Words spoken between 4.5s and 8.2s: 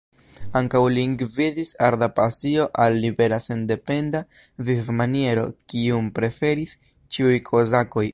vivmaniero, kiun preferis ĉiuj kozakoj.